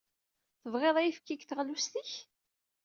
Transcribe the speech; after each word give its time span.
Tebɣiḍ 0.61 0.95
ayefki 0.97 1.35
deg 1.35 1.41
teɣlust-ik? 1.45 2.13